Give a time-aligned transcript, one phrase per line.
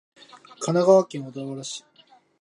[0.61, 1.85] 神奈川県小田原市